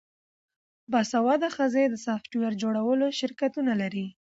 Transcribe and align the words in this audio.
باسواده 0.91 1.49
ښځې 1.55 1.83
د 1.89 1.95
سافټویر 2.05 2.53
جوړولو 2.63 3.07
شرکتونه 3.19 3.71
لري. 3.81 4.05